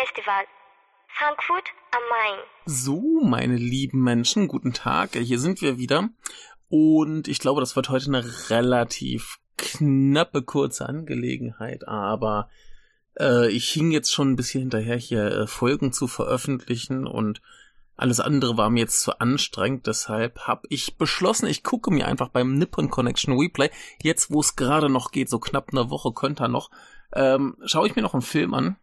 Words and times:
Filmfestival, 0.00 0.44
Frankfurt 1.08 1.64
am 1.90 2.02
Main. 2.08 2.38
So, 2.64 3.22
meine 3.22 3.56
lieben 3.56 4.02
Menschen, 4.02 4.48
guten 4.48 4.72
Tag. 4.72 5.10
Hier 5.14 5.38
sind 5.38 5.60
wir 5.60 5.78
wieder. 5.78 6.08
Und 6.68 7.28
ich 7.28 7.38
glaube, 7.38 7.60
das 7.60 7.76
wird 7.76 7.90
heute 7.90 8.06
eine 8.06 8.50
relativ 8.50 9.38
knappe, 9.58 10.42
kurze 10.42 10.88
Angelegenheit, 10.88 11.86
aber 11.86 12.48
äh, 13.18 13.50
ich 13.50 13.68
hing 13.70 13.90
jetzt 13.90 14.12
schon 14.12 14.30
ein 14.30 14.36
bisschen 14.36 14.60
hinterher, 14.60 14.96
hier 14.96 15.26
äh, 15.26 15.46
Folgen 15.46 15.92
zu 15.92 16.06
veröffentlichen 16.06 17.06
und 17.06 17.42
alles 17.96 18.20
andere 18.20 18.56
war 18.56 18.70
mir 18.70 18.80
jetzt 18.80 19.02
zu 19.02 19.20
anstrengend, 19.20 19.86
deshalb 19.86 20.46
habe 20.46 20.66
ich 20.70 20.96
beschlossen, 20.96 21.46
ich 21.46 21.62
gucke 21.62 21.90
mir 21.90 22.06
einfach 22.06 22.28
beim 22.28 22.56
Nippon 22.56 22.88
Connection 22.88 23.38
Replay, 23.38 23.68
jetzt 24.00 24.30
wo 24.30 24.40
es 24.40 24.56
gerade 24.56 24.88
noch 24.88 25.10
geht, 25.10 25.28
so 25.28 25.38
knapp 25.38 25.68
eine 25.72 25.90
Woche 25.90 26.12
könnte 26.12 26.44
er 26.44 26.48
noch, 26.48 26.70
ähm, 27.12 27.56
schaue 27.66 27.86
ich 27.86 27.96
mir 27.96 28.02
noch 28.02 28.14
einen 28.14 28.22
Film 28.22 28.54
an 28.54 28.76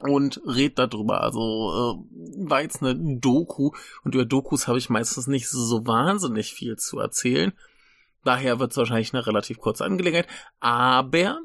und 0.00 0.40
red 0.46 0.78
darüber. 0.78 1.20
Also 1.22 1.40
äh, 1.40 2.48
war 2.48 2.62
jetzt 2.62 2.82
eine 2.82 3.18
Doku 3.18 3.70
und 4.02 4.14
über 4.14 4.24
Dokus 4.24 4.68
habe 4.68 4.78
ich 4.78 4.90
meistens 4.90 5.26
nicht 5.26 5.48
so 5.48 5.86
wahnsinnig 5.86 6.52
viel 6.52 6.76
zu 6.76 6.98
erzählen. 6.98 7.52
Daher 8.24 8.58
wird 8.58 8.70
es 8.70 8.76
wahrscheinlich 8.76 9.12
eine 9.12 9.26
relativ 9.26 9.58
kurze 9.58 9.84
Angelegenheit. 9.84 10.28
Aber 10.60 11.38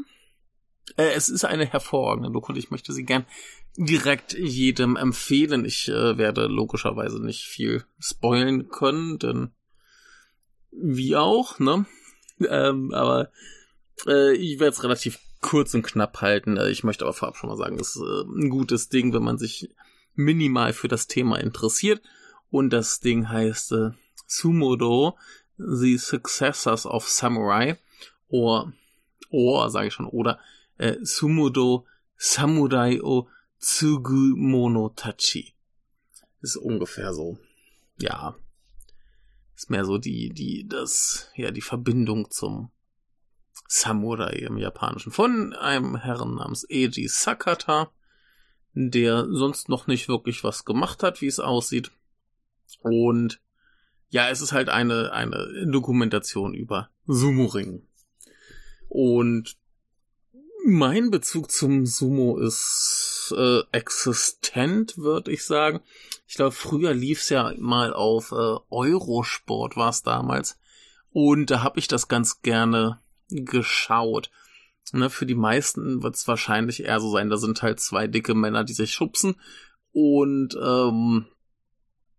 äh, 0.97 1.11
es 1.13 1.29
ist 1.29 1.45
eine 1.45 1.65
hervorragende 1.65 2.31
Doku 2.31 2.51
und 2.51 2.57
ich 2.57 2.71
möchte 2.71 2.93
sie 2.93 3.03
gern 3.03 3.25
direkt 3.77 4.33
jedem 4.33 4.95
empfehlen. 4.95 5.65
Ich 5.65 5.87
äh, 5.87 6.17
werde 6.17 6.47
logischerweise 6.47 7.23
nicht 7.23 7.43
viel 7.43 7.85
spoilen 7.99 8.69
können, 8.69 9.19
denn 9.19 9.51
wie 10.71 11.15
auch, 11.15 11.59
ne? 11.59 11.85
Ähm, 12.47 12.93
aber 12.93 13.31
äh, 14.07 14.33
ich 14.35 14.59
werde 14.59 14.71
es 14.71 14.83
relativ 14.83 15.19
kurz 15.41 15.73
und 15.73 15.83
knapp 15.83 16.21
halten. 16.21 16.57
Äh, 16.57 16.69
ich 16.69 16.83
möchte 16.83 17.05
aber 17.05 17.13
vorab 17.13 17.37
schon 17.37 17.49
mal 17.49 17.57
sagen, 17.57 17.79
es 17.79 17.95
ist 17.95 18.01
äh, 18.01 18.21
ein 18.23 18.49
gutes 18.49 18.89
Ding, 18.89 19.13
wenn 19.13 19.23
man 19.23 19.37
sich 19.37 19.69
minimal 20.15 20.73
für 20.73 20.87
das 20.87 21.07
Thema 21.07 21.39
interessiert. 21.39 22.01
Und 22.49 22.71
das 22.71 22.99
Ding 22.99 23.29
heißt 23.29 23.71
äh, 23.73 23.91
Sumodo, 24.27 25.17
The 25.57 25.97
Successors 25.97 26.85
of 26.85 27.07
Samurai. 27.07 27.77
Oder, 28.27 28.73
oder, 29.29 29.69
sage 29.69 29.87
ich 29.87 29.93
schon, 29.93 30.07
oder 30.07 30.39
äh, 30.77 30.95
Sumodo 31.01 31.85
Samurai 32.15 33.01
o 33.01 33.27
Tsugumonotachi. 33.59 35.53
Ist 36.41 36.57
ungefähr 36.57 37.13
so. 37.13 37.37
Ja. 37.97 38.35
Ist 39.55 39.69
mehr 39.69 39.85
so 39.85 39.97
die, 39.97 40.29
die, 40.29 40.67
das, 40.67 41.29
ja, 41.35 41.51
die 41.51 41.61
Verbindung 41.61 42.31
zum 42.31 42.71
Samurai 43.71 44.31
im 44.31 44.57
Japanischen. 44.57 45.11
Von 45.11 45.53
einem 45.53 45.95
Herrn 45.95 46.35
namens 46.35 46.65
Eiji 46.69 47.07
Sakata, 47.07 47.91
der 48.73 49.27
sonst 49.29 49.69
noch 49.69 49.85
nicht 49.85 50.09
wirklich 50.09 50.43
was 50.43 50.65
gemacht 50.65 51.03
hat, 51.03 51.21
wie 51.21 51.27
es 51.27 51.39
aussieht. 51.39 51.91
Und 52.81 53.39
ja, 54.09 54.29
es 54.29 54.41
ist 54.41 54.53
halt 54.53 54.69
eine, 54.69 55.13
eine 55.13 55.67
Dokumentation 55.71 56.55
über 56.55 56.89
Sumo-Ring. 57.05 57.87
Und 58.87 59.55
mein 60.65 61.11
Bezug 61.11 61.51
zum 61.51 61.85
Sumo 61.85 62.39
ist 62.39 63.31
äh, 63.37 63.61
existent, 63.71 64.97
würde 64.97 65.31
ich 65.31 65.45
sagen. 65.45 65.81
Ich 66.27 66.35
glaube, 66.35 66.53
früher 66.53 66.95
lief's 66.95 67.29
ja 67.29 67.53
mal 67.59 67.93
auf 67.93 68.31
äh, 68.31 68.55
Eurosport, 68.71 69.77
war 69.77 69.89
es 69.89 70.01
damals. 70.01 70.57
Und 71.11 71.51
da 71.51 71.61
habe 71.61 71.77
ich 71.77 71.87
das 71.87 72.07
ganz 72.07 72.41
gerne 72.41 72.99
geschaut. 73.29 74.31
Ne, 74.91 75.09
für 75.09 75.25
die 75.25 75.35
meisten 75.35 76.01
wird 76.01 76.15
es 76.15 76.27
wahrscheinlich 76.27 76.83
eher 76.83 76.99
so 76.99 77.11
sein, 77.11 77.29
da 77.29 77.37
sind 77.37 77.61
halt 77.61 77.79
zwei 77.79 78.07
dicke 78.07 78.33
Männer, 78.33 78.63
die 78.63 78.73
sich 78.73 78.91
schubsen. 78.91 79.35
Und 79.91 80.57
ähm, 80.61 81.25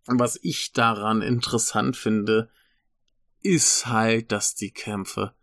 was 0.05 0.39
ich 0.41 0.71
daran 0.71 1.21
interessant 1.21 1.97
finde, 1.97 2.49
ist 3.41 3.87
halt, 3.87 4.31
dass 4.31 4.55
die 4.55 4.71
Kämpfe 4.71 5.33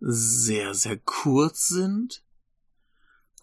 sehr, 0.00 0.74
sehr 0.74 0.98
kurz 0.98 1.66
sind 1.66 2.22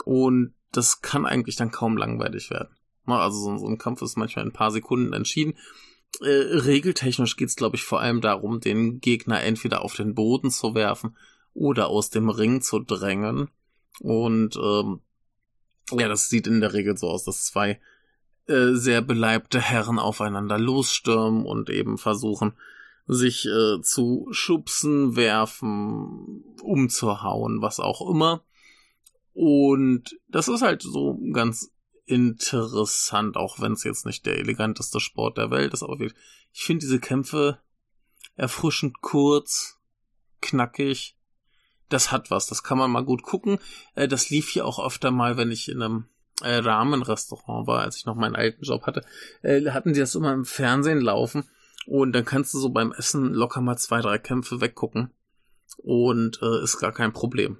und 0.06 0.54
das 0.72 1.02
kann 1.02 1.26
eigentlich 1.26 1.56
dann 1.56 1.72
kaum 1.72 1.98
langweilig 1.98 2.50
werden. 2.50 2.76
Also 3.06 3.38
so, 3.38 3.58
so 3.58 3.68
ein 3.68 3.78
Kampf 3.78 4.02
ist 4.02 4.18
manchmal 4.18 4.46
in 4.46 4.52
ein 4.52 4.56
paar 4.56 4.72
Sekunden 4.72 5.14
entschieden. 5.14 5.56
Äh, 6.22 6.28
regeltechnisch 6.28 7.36
geht 7.36 7.50
es, 7.50 7.56
glaube 7.56 7.76
ich, 7.76 7.84
vor 7.84 8.00
allem 8.00 8.22
darum, 8.22 8.60
den 8.62 9.00
Gegner 9.00 9.42
entweder 9.42 9.82
auf 9.82 9.96
den 9.96 10.16
Boden 10.16 10.50
zu 10.50 10.74
werfen 10.74 11.16
oder 11.56 11.88
aus 11.88 12.12
dem 12.12 12.30
Ring 12.30 12.62
zu 12.62 12.80
drängen. 12.80 13.50
Und 14.02 14.56
ähm, 14.58 15.00
ja, 15.92 16.08
das 16.08 16.30
sieht 16.30 16.46
in 16.46 16.62
der 16.62 16.74
Regel 16.74 16.96
so 16.98 17.10
aus, 17.10 17.24
dass 17.24 17.46
zwei 17.46 17.80
äh, 18.48 18.74
sehr 18.74 19.02
beleibte 19.02 19.60
Herren 19.60 19.98
aufeinander 19.98 20.60
losstürmen 20.60 21.46
und 21.46 21.72
eben 21.72 21.98
versuchen, 21.98 22.54
sich 23.08 23.46
äh, 23.46 23.82
zu 23.82 24.28
schubsen, 24.32 25.16
werfen, 25.16 26.44
umzuhauen, 26.62 27.62
was 27.62 27.80
auch 27.80 28.08
immer. 28.08 28.44
Und 29.34 30.18
das 30.28 30.48
ist 30.48 30.62
halt 30.62 30.82
so 30.82 31.20
ganz 31.34 31.72
interessant, 32.06 33.38
auch 33.38 33.60
wenn 33.60 33.74
es 33.74 33.84
jetzt 33.84 34.06
nicht 34.06 34.26
der 34.26 34.38
eleganteste 34.38 35.00
Sport 35.00 35.38
der 35.38 35.52
Welt 35.52 35.74
ist. 35.74 35.84
Aber 35.84 36.00
ich 36.02 36.14
finde 36.52 36.86
diese 36.86 37.00
Kämpfe 37.00 37.60
erfrischend 38.36 39.02
kurz, 39.02 39.80
knackig. 40.42 41.18
Das 41.90 42.12
hat 42.12 42.32
was, 42.32 42.48
das 42.48 42.64
kann 42.64 42.78
man 42.78 42.92
mal 42.92 43.04
gut 43.04 43.24
gucken. 43.24 43.60
Äh, 43.96 44.08
das 44.08 44.30
lief 44.30 44.50
hier 44.50 44.66
auch 44.66 44.84
öfter 44.84 45.12
mal, 45.12 45.38
wenn 45.38 45.52
ich 45.52 45.70
in 45.70 45.82
einem 45.82 46.06
äh, 46.42 46.56
Rahmenrestaurant 46.56 47.68
war, 47.68 47.82
als 47.82 47.98
ich 47.98 48.06
noch 48.06 48.16
meinen 48.16 48.36
alten 48.36 48.64
Job 48.64 48.86
hatte, 48.86 49.04
äh, 49.42 49.70
hatten 49.72 49.94
die 49.94 50.00
das 50.00 50.16
immer 50.16 50.34
im 50.34 50.46
Fernsehen 50.46 51.02
laufen. 51.02 51.44
Und 51.86 52.14
dann 52.14 52.26
kannst 52.26 52.54
du 52.54 52.60
so 52.60 52.70
beim 52.70 52.92
Essen 52.92 53.34
locker 53.34 53.62
mal 53.62 53.78
zwei, 53.78 54.02
drei 54.02 54.18
Kämpfe 54.18 54.60
weggucken. 54.62 55.12
Und 55.78 56.42
äh, 56.42 56.64
ist 56.64 56.80
gar 56.80 56.92
kein 56.92 57.14
Problem 57.14 57.60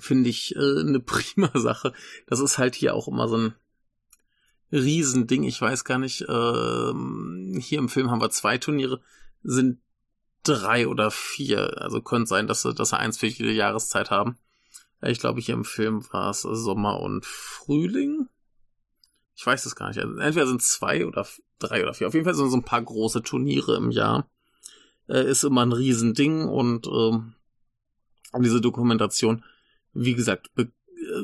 finde 0.00 0.30
ich 0.30 0.56
äh, 0.56 0.80
eine 0.80 1.00
prima 1.04 1.50
Sache. 1.54 1.92
Das 2.26 2.40
ist 2.40 2.58
halt 2.58 2.74
hier 2.74 2.94
auch 2.94 3.08
immer 3.08 3.28
so 3.28 3.36
ein 3.36 3.54
Riesending. 4.72 5.44
Ich 5.44 5.60
weiß 5.60 5.84
gar 5.84 5.98
nicht, 5.98 6.22
äh, 6.22 6.92
hier 7.60 7.78
im 7.78 7.88
Film 7.88 8.10
haben 8.10 8.20
wir 8.20 8.30
zwei 8.30 8.58
Turniere, 8.58 9.00
sind 9.42 9.80
drei 10.42 10.88
oder 10.88 11.10
vier. 11.10 11.80
Also 11.80 12.00
könnte 12.00 12.28
sein, 12.28 12.46
dass 12.46 12.62
sie, 12.62 12.74
dass 12.74 12.90
sie 12.90 12.98
eins 12.98 13.18
für 13.18 13.26
jede 13.26 13.52
Jahreszeit 13.52 14.10
haben. 14.10 14.36
Ich 15.02 15.18
glaube, 15.18 15.40
hier 15.40 15.54
im 15.54 15.64
Film 15.64 16.04
war 16.12 16.30
es 16.30 16.42
Sommer 16.42 17.00
und 17.00 17.24
Frühling. 17.24 18.28
Ich 19.34 19.46
weiß 19.46 19.64
es 19.64 19.76
gar 19.76 19.88
nicht. 19.88 19.98
Also 19.98 20.18
entweder 20.18 20.46
sind 20.46 20.62
zwei 20.62 21.06
oder 21.06 21.26
drei 21.58 21.82
oder 21.82 21.94
vier. 21.94 22.08
Auf 22.08 22.14
jeden 22.14 22.26
Fall 22.26 22.34
sind 22.34 22.50
so 22.50 22.56
ein 22.56 22.64
paar 22.64 22.82
große 22.82 23.22
Turniere 23.22 23.76
im 23.76 23.90
Jahr. 23.90 24.28
Äh, 25.08 25.30
ist 25.30 25.44
immer 25.44 25.62
ein 25.62 25.72
Riesending 25.72 26.44
und 26.44 26.86
äh, 26.86 28.40
diese 28.40 28.60
Dokumentation 28.60 29.42
wie 29.92 30.14
gesagt, 30.14 30.50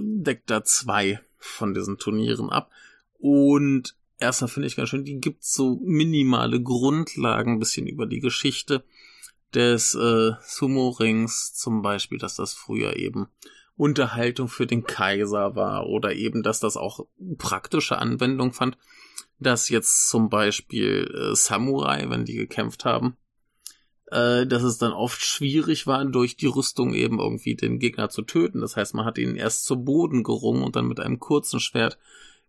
deckt 0.01 0.51
da 0.51 0.65
zwei 0.65 1.21
von 1.39 1.75
diesen 1.75 1.99
Turnieren 1.99 2.51
ab. 2.51 2.71
Und 3.19 3.97
erstmal 4.19 4.49
finde 4.49 4.67
ich 4.67 4.77
ganz 4.77 4.89
schön, 4.89 5.05
die 5.05 5.21
gibt 5.21 5.45
so 5.45 5.81
minimale 5.85 6.61
Grundlagen, 6.61 7.55
ein 7.55 7.59
bisschen 7.59 7.87
über 7.87 8.07
die 8.07 8.21
Geschichte 8.21 8.85
des 9.55 9.95
äh, 9.95 10.33
Sumo-Rings, 10.43 11.55
zum 11.55 11.83
Beispiel, 11.83 12.19
dass 12.19 12.37
das 12.37 12.55
früher 12.55 12.97
eben 12.97 13.29
Unterhaltung 13.77 14.49
für 14.49 14.67
den 14.67 14.85
Kaiser 14.85 15.55
war 15.55 15.87
oder 15.87 16.15
eben, 16.15 16.43
dass 16.43 16.61
das 16.61 16.77
auch 16.77 17.07
praktische 17.39 17.99
Anwendung 17.99 18.53
fand, 18.53 18.79
dass 19.39 19.69
jetzt 19.69 20.09
zum 20.09 20.31
Beispiel 20.31 21.11
äh, 21.15 21.35
Samurai, 21.35 22.09
wenn 22.09 22.25
die 22.25 22.37
gekämpft 22.37 22.85
haben, 22.85 23.17
äh, 24.07 24.47
dass 24.47 24.63
es 24.63 24.79
dann 24.79 24.93
oft 24.93 25.23
schwierig 25.23 25.87
war, 25.87 26.05
durch 26.07 26.37
die 26.37 26.47
Rüstung 26.47 26.95
eben 26.95 27.19
irgendwie 27.19 27.55
den 27.55 27.79
Gegner 27.79 28.09
zu 28.09 28.23
töten. 28.23 28.61
Das 28.61 28.77
heißt, 28.77 28.95
man 28.95 29.05
hat 29.05 29.19
ihn 29.19 29.37
erst 29.37 29.65
zu 29.65 29.83
Boden 29.83 30.23
gerungen 30.23 30.63
und 30.63 30.77
dann 30.77 30.87
mit 30.87 31.01
einem 31.01 31.19
kurzen 31.19 31.61
Schwert 31.61 31.99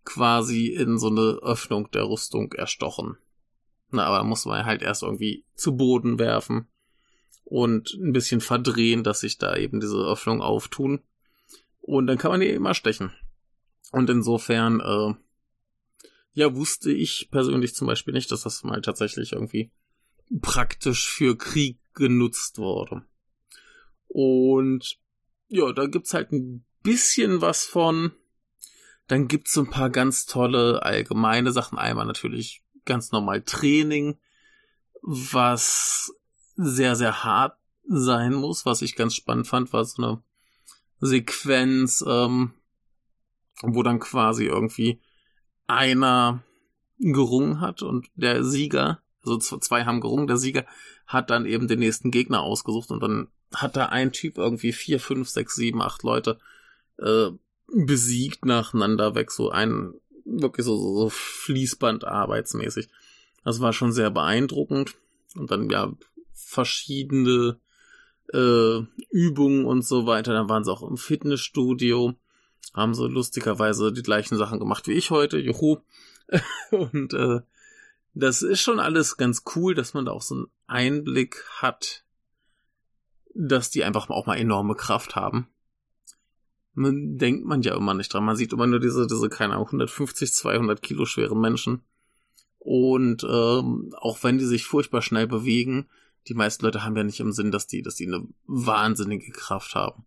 quasi 0.06 0.68
in 0.68 0.98
so 0.98 1.08
eine 1.08 1.40
Öffnung 1.42 1.92
der 1.92 2.08
Rüstung 2.08 2.54
erstochen. 2.54 3.18
Na, 3.90 4.06
aber 4.06 4.24
muss 4.24 4.46
man 4.46 4.66
halt 4.66 4.82
erst 4.82 5.04
irgendwie 5.04 5.46
zu 5.56 5.76
Boden 5.76 6.20
werfen 6.20 6.68
und 7.50 7.94
ein 7.94 8.12
bisschen 8.12 8.42
verdrehen, 8.42 9.06
dass 9.06 9.22
sich 9.22 9.38
da 9.38 9.56
eben 9.56 9.80
diese 9.80 9.98
Öffnung 9.98 10.42
auftun. 10.42 11.02
Und 11.80 12.08
dann 12.08 12.18
kann 12.18 12.32
man 12.32 12.42
die 12.42 12.50
immer 12.50 12.74
stechen. 12.74 13.14
Und 13.92 14.10
insofern, 14.10 14.82
äh, 14.82 15.14
ja, 16.34 16.54
wusste 16.54 16.92
ich 16.92 17.30
persönlich 17.32 17.74
zum 17.74 17.88
Beispiel 17.88 18.14
nicht, 18.14 18.30
dass 18.32 18.42
das 18.42 18.66
mal 18.66 18.82
tatsächlich 18.82 19.32
irgendwie 19.32 19.72
praktisch 20.42 21.08
für 21.08 21.38
Krieg 21.38 21.78
genutzt 21.94 22.58
wurde. 22.58 23.06
Und 24.08 25.00
ja, 25.48 25.72
da 25.72 25.86
gibt's 25.86 26.14
halt 26.14 26.34
ein 26.34 26.66
bisschen 26.84 27.40
was 27.40 27.64
von. 27.64 28.12
Dann 29.08 29.30
gibt's 29.30 29.58
ein 29.58 29.70
paar 29.70 29.90
ganz 29.90 30.26
tolle 30.26 30.84
allgemeine 30.84 31.54
Sachen. 31.54 31.78
Einmal 31.78 32.06
natürlich 32.06 32.62
ganz 32.84 33.14
normal 33.14 33.42
Training, 33.44 34.18
was 35.02 36.14
sehr, 36.58 36.96
sehr 36.96 37.24
hart 37.24 37.58
sein 37.88 38.34
muss. 38.34 38.66
Was 38.66 38.82
ich 38.82 38.96
ganz 38.96 39.16
spannend 39.16 39.48
fand, 39.48 39.72
war 39.74 39.86
so 39.86 40.02
eine 40.02 40.22
Sequenz, 41.00 42.04
ähm, 42.06 42.54
wo 43.62 43.84
dann 43.84 44.00
quasi 44.00 44.46
irgendwie 44.46 45.00
einer 45.68 46.44
gerungen 47.00 47.62
hat 47.62 47.84
und 47.84 48.08
der 48.16 48.44
Sieger, 48.44 49.00
also 49.24 49.38
zwei 49.38 49.86
haben 49.86 50.02
gerungen, 50.02 50.28
der 50.28 50.38
Sieger 50.38 50.66
hat 51.06 51.30
dann 51.30 51.46
eben 51.46 51.68
den 51.68 51.80
nächsten 51.80 52.12
Gegner 52.12 52.42
ausgesucht 52.42 52.90
und 52.92 53.02
dann 53.02 53.28
hat 53.54 53.78
da 53.78 53.88
ein 53.88 54.12
Typ 54.12 54.38
irgendwie 54.38 54.74
vier, 54.74 55.00
fünf, 55.00 55.30
sechs, 55.30 55.56
sieben, 55.56 55.82
acht 55.82 56.04
Leute 56.04 56.40
äh, 56.98 57.30
besiegt 57.68 58.46
nacheinander 58.46 59.16
weg, 59.16 59.32
so 59.32 59.52
ein 59.52 59.94
wirklich 60.26 60.66
so, 60.66 60.78
so, 60.78 60.98
so 60.98 61.10
Fließband 61.10 62.06
arbeitsmäßig. 62.06 62.90
Das 63.44 63.62
war 63.62 63.74
schon 63.74 63.94
sehr 63.94 64.10
beeindruckend. 64.10 64.96
Und 65.36 65.52
dann 65.52 65.70
ja 65.70 65.94
verschiedene 66.48 67.60
äh, 68.34 68.80
Übungen 69.12 69.66
und 69.66 69.86
so 69.86 70.08
weiter. 70.08 70.34
Dann 70.34 70.48
waren 70.48 70.64
sie 70.64 70.72
auch 70.72 70.82
im 70.82 70.98
Fitnessstudio, 70.98 72.16
haben 72.74 72.94
so 72.94 73.06
lustigerweise 73.06 73.92
die 73.92 74.02
gleichen 74.02 74.38
Sachen 74.38 74.60
gemacht 74.60 74.88
wie 74.88 74.94
ich 74.94 75.12
heute. 75.12 75.38
Juhu. 75.38 75.80
und 76.72 77.14
äh, 77.14 77.42
das 78.14 78.42
ist 78.42 78.62
schon 78.62 78.80
alles 78.80 79.18
ganz 79.18 79.44
cool, 79.56 79.76
dass 79.76 79.94
man 79.94 80.06
da 80.06 80.14
auch 80.14 80.22
so 80.22 80.36
einen 80.36 80.48
Einblick 80.68 81.44
hat, 81.58 82.04
dass 83.34 83.70
die 83.70 83.84
einfach 83.84 84.10
auch 84.10 84.26
mal 84.26 84.38
enorme 84.38 84.76
Kraft 84.76 85.16
haben. 85.16 85.48
Man 86.74 87.18
denkt 87.18 87.46
man 87.46 87.62
ja 87.62 87.76
immer 87.76 87.94
nicht 87.94 88.14
dran. 88.14 88.24
Man 88.24 88.36
sieht 88.38 88.54
immer 88.54 88.68
nur 88.68 88.80
diese, 88.80 89.06
diese, 89.06 89.30
keine 89.30 89.54
Ahnung, 89.54 89.68
150, 89.68 90.32
200 90.32 90.82
Kilo 90.82 91.06
schweren 91.06 91.42
Menschen. 91.42 91.82
Und 92.60 93.24
ähm, 93.24 93.94
auch 93.98 94.24
wenn 94.24 94.38
die 94.38 94.46
sich 94.46 94.66
furchtbar 94.66 95.02
schnell 95.02 95.28
bewegen, 95.28 95.88
die 96.28 96.34
meisten 96.34 96.66
Leute 96.66 96.84
haben 96.84 96.96
ja 96.96 97.04
nicht 97.04 97.20
im 97.20 97.32
Sinn, 97.32 97.52
dass 97.52 97.68
die, 97.68 97.82
dass 97.82 97.96
die 97.96 98.08
eine 98.08 98.28
wahnsinnige 98.46 99.32
Kraft 99.32 99.76
haben. 99.76 100.06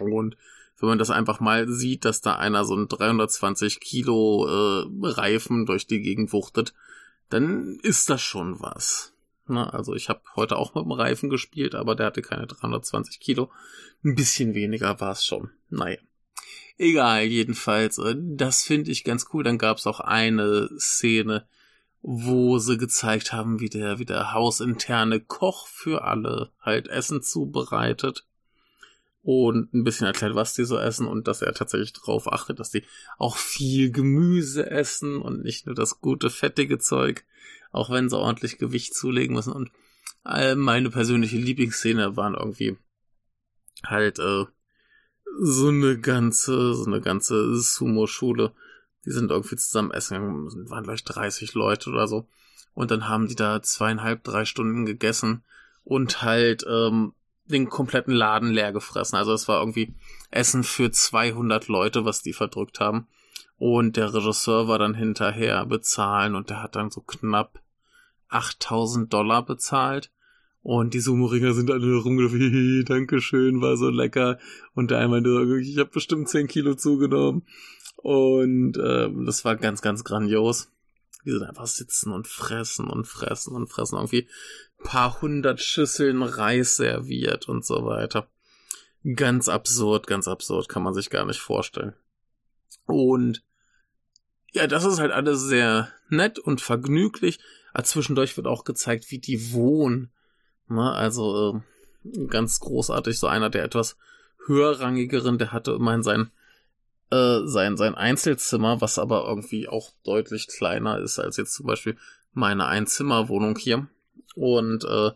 Und 0.00 0.36
wenn 0.78 0.88
man 0.88 0.98
das 0.98 1.10
einfach 1.10 1.40
mal 1.40 1.68
sieht, 1.68 2.04
dass 2.04 2.20
da 2.20 2.36
einer 2.36 2.64
so 2.64 2.74
ein 2.74 2.88
320 2.88 3.80
Kilo 3.80 4.46
äh, 4.46 4.86
Reifen 5.02 5.66
durch 5.66 5.86
die 5.86 6.00
Gegend 6.00 6.32
wuchtet, 6.32 6.72
dann 7.28 7.78
ist 7.82 8.08
das 8.10 8.22
schon 8.22 8.60
was. 8.60 9.12
Na, 9.46 9.66
ne? 9.66 9.72
also 9.72 9.94
ich 9.94 10.08
habe 10.08 10.22
heute 10.36 10.56
auch 10.56 10.74
mit 10.74 10.84
dem 10.84 10.92
Reifen 10.92 11.28
gespielt, 11.28 11.74
aber 11.74 11.94
der 11.94 12.06
hatte 12.06 12.22
keine 12.22 12.46
320 12.46 13.20
Kilo. 13.20 13.50
Ein 14.04 14.14
bisschen 14.14 14.54
weniger 14.54 15.00
war 15.00 15.12
es 15.12 15.24
schon. 15.24 15.50
Naja. 15.68 15.98
Egal, 16.78 17.24
jedenfalls, 17.24 17.98
äh, 17.98 18.14
das 18.16 18.62
finde 18.62 18.90
ich 18.90 19.04
ganz 19.04 19.26
cool. 19.32 19.44
Dann 19.44 19.58
gab 19.58 19.76
es 19.76 19.86
auch 19.86 20.00
eine 20.00 20.70
Szene, 20.78 21.46
wo 22.02 22.58
sie 22.58 22.78
gezeigt 22.78 23.32
haben, 23.32 23.60
wie 23.60 23.68
der, 23.68 23.98
wie 23.98 24.04
der 24.04 24.32
hausinterne 24.32 25.20
Koch 25.20 25.66
für 25.66 26.04
alle 26.04 26.50
halt 26.60 26.88
Essen 26.88 27.22
zubereitet 27.22 28.26
und 29.22 29.74
ein 29.74 29.84
bisschen 29.84 30.06
erklärt, 30.06 30.34
was 30.34 30.54
die 30.54 30.64
so 30.64 30.78
essen 30.78 31.06
und 31.06 31.28
dass 31.28 31.42
er 31.42 31.52
tatsächlich 31.52 31.92
darauf 31.92 32.32
achtet, 32.32 32.58
dass 32.58 32.70
die 32.70 32.84
auch 33.18 33.36
viel 33.36 33.90
Gemüse 33.90 34.70
essen 34.70 35.20
und 35.20 35.42
nicht 35.42 35.66
nur 35.66 35.74
das 35.74 36.00
gute, 36.00 36.30
fettige 36.30 36.78
Zeug, 36.78 37.24
auch 37.70 37.90
wenn 37.90 38.08
sie 38.08 38.18
ordentlich 38.18 38.58
Gewicht 38.58 38.94
zulegen 38.94 39.34
müssen. 39.34 39.52
Und 39.52 39.70
meine 40.22 40.90
persönliche 40.90 41.36
Lieblingsszene 41.36 42.16
waren 42.16 42.34
irgendwie 42.34 42.76
halt 43.84 44.18
äh, 44.18 44.44
so 45.38 45.68
eine 45.68 45.98
ganze, 45.98 46.74
so 46.74 46.84
eine 46.86 47.00
ganze 47.00 47.56
Sumo-Schule. 47.56 48.52
Die 49.06 49.12
sind 49.12 49.30
irgendwie 49.30 49.56
zusammen 49.56 49.90
essen 49.90 50.14
gegangen, 50.14 50.70
waren 50.70 50.84
gleich 50.84 51.04
30 51.04 51.54
Leute 51.54 51.90
oder 51.90 52.06
so. 52.06 52.26
Und 52.74 52.90
dann 52.90 53.08
haben 53.08 53.28
die 53.28 53.34
da 53.34 53.62
zweieinhalb, 53.62 54.22
drei 54.24 54.44
Stunden 54.44 54.86
gegessen 54.86 55.42
und 55.84 56.22
halt 56.22 56.64
ähm, 56.68 57.12
den 57.46 57.68
kompletten 57.68 58.14
Laden 58.14 58.50
leer 58.50 58.72
gefressen. 58.72 59.16
Also 59.16 59.32
es 59.32 59.48
war 59.48 59.60
irgendwie 59.60 59.94
Essen 60.30 60.62
für 60.62 60.90
200 60.90 61.68
Leute, 61.68 62.04
was 62.04 62.22
die 62.22 62.32
verdrückt 62.32 62.80
haben. 62.80 63.06
Und 63.58 63.96
der 63.96 64.14
Regisseur 64.14 64.68
war 64.68 64.78
dann 64.78 64.94
hinterher 64.94 65.66
bezahlen 65.66 66.34
und 66.34 66.48
der 66.48 66.62
hat 66.62 66.76
dann 66.76 66.90
so 66.90 67.02
knapp 67.02 67.60
8000 68.28 69.12
Dollar 69.12 69.44
bezahlt. 69.44 70.10
Und 70.62 70.94
die 70.94 71.00
Sumo-Ringer 71.00 71.54
sind 71.54 71.70
alle 71.70 71.96
rumgelaufen, 71.96 72.84
Dankeschön, 72.86 73.60
war 73.60 73.76
so 73.76 73.88
lecker. 73.88 74.38
Und 74.74 74.90
der 74.90 75.08
meinte, 75.08 75.58
ich 75.60 75.78
habe 75.78 75.90
bestimmt 75.90 76.28
10 76.28 76.48
Kilo 76.48 76.74
zugenommen. 76.74 77.42
Und 78.02 78.78
äh, 78.78 79.10
das 79.26 79.44
war 79.44 79.56
ganz, 79.56 79.82
ganz 79.82 80.04
grandios. 80.04 80.68
Die 81.24 81.32
sind 81.32 81.42
einfach 81.42 81.66
sitzen 81.66 82.12
und 82.12 82.26
fressen 82.26 82.88
und 82.88 83.06
fressen 83.06 83.54
und 83.54 83.68
fressen. 83.68 83.96
Irgendwie 83.96 84.26
paar 84.82 85.20
hundert 85.20 85.60
Schüsseln 85.60 86.22
Reis 86.22 86.76
serviert 86.76 87.48
und 87.48 87.64
so 87.64 87.84
weiter. 87.84 88.28
Ganz 89.14 89.48
absurd, 89.48 90.06
ganz 90.06 90.28
absurd, 90.28 90.68
kann 90.68 90.82
man 90.82 90.94
sich 90.94 91.10
gar 91.10 91.26
nicht 91.26 91.40
vorstellen. 91.40 91.94
Und 92.86 93.42
ja, 94.52 94.66
das 94.66 94.84
ist 94.84 94.98
halt 94.98 95.12
alles 95.12 95.42
sehr 95.42 95.88
nett 96.08 96.38
und 96.38 96.60
vergnüglich. 96.60 97.38
Aber 97.72 97.84
zwischendurch 97.84 98.36
wird 98.36 98.46
auch 98.46 98.64
gezeigt, 98.64 99.10
wie 99.10 99.18
die 99.18 99.52
wohnen. 99.52 100.10
Ne? 100.68 100.90
Also 100.90 101.62
äh, 102.04 102.26
ganz 102.26 102.60
großartig, 102.60 103.18
so 103.18 103.26
einer 103.26 103.50
der 103.50 103.64
etwas 103.64 103.96
höherrangigeren, 104.46 105.36
der 105.36 105.52
hatte 105.52 105.72
immerhin 105.72 106.02
sein, 106.02 106.30
äh, 107.10 107.40
sein, 107.44 107.76
sein 107.76 107.94
Einzelzimmer, 107.94 108.80
was 108.80 108.98
aber 108.98 109.24
irgendwie 109.26 109.68
auch 109.68 109.90
deutlich 110.04 110.48
kleiner 110.48 110.98
ist 110.98 111.18
als 111.18 111.36
jetzt 111.36 111.54
zum 111.54 111.66
Beispiel 111.66 111.96
meine 112.32 112.66
Einzimmerwohnung 112.66 113.56
hier. 113.56 113.88
Und 114.36 114.84
äh, 114.84 115.10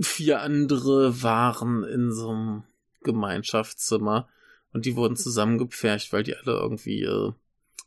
vier 0.00 0.42
andere 0.42 1.22
waren 1.22 1.84
in 1.84 2.12
so 2.12 2.30
einem 2.30 2.62
Gemeinschaftszimmer 3.02 4.28
und 4.72 4.84
die 4.84 4.96
wurden 4.96 5.16
zusammengepfercht, 5.16 6.12
weil 6.12 6.22
die 6.22 6.36
alle 6.36 6.52
irgendwie, 6.52 7.02
äh, 7.02 7.32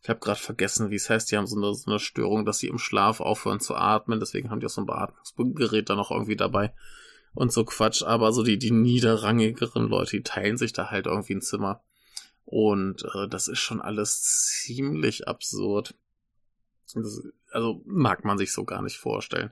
ich 0.01 0.09
habe 0.09 0.19
gerade 0.19 0.39
vergessen, 0.39 0.89
wie 0.89 0.95
es 0.95 1.09
heißt, 1.09 1.31
die 1.31 1.37
haben 1.37 1.47
so 1.47 1.57
eine, 1.57 1.73
so 1.73 1.89
eine 1.89 1.99
Störung, 1.99 2.45
dass 2.45 2.59
sie 2.59 2.67
im 2.67 2.79
Schlaf 2.79 3.19
aufhören 3.19 3.59
zu 3.59 3.75
atmen, 3.75 4.19
deswegen 4.19 4.49
haben 4.49 4.59
die 4.59 4.65
auch 4.65 4.71
so 4.71 4.81
ein 4.81 4.87
Beatmungsgerät 4.87 5.89
da 5.89 5.95
noch 5.95 6.11
irgendwie 6.11 6.35
dabei 6.37 6.73
und 7.33 7.51
so 7.51 7.63
Quatsch, 7.63 8.03
aber 8.03 8.31
so 8.31 8.43
die, 8.43 8.57
die 8.57 8.71
niederrangigeren 8.71 9.87
Leute, 9.87 10.17
die 10.17 10.23
teilen 10.23 10.57
sich 10.57 10.73
da 10.73 10.89
halt 10.89 11.05
irgendwie 11.05 11.35
ein 11.35 11.41
Zimmer. 11.41 11.81
Und 12.51 13.05
äh, 13.13 13.27
das 13.27 13.47
ist 13.47 13.59
schon 13.59 13.79
alles 13.79 14.23
ziemlich 14.23 15.27
absurd. 15.27 15.93
Das, 16.95 17.21
also 17.51 17.83
mag 17.85 18.25
man 18.25 18.39
sich 18.39 18.51
so 18.51 18.63
gar 18.63 18.81
nicht 18.81 18.97
vorstellen. 18.97 19.51